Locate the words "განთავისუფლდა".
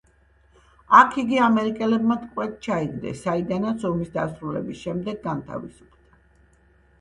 5.29-6.19